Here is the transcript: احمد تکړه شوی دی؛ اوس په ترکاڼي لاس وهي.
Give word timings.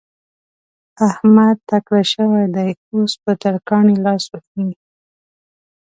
احمد 1.09 1.57
تکړه 1.69 2.03
شوی 2.13 2.45
دی؛ 2.55 2.71
اوس 2.93 3.13
په 3.23 3.31
ترکاڼي 3.41 3.95
لاس 4.05 4.23
وهي. 4.31 4.69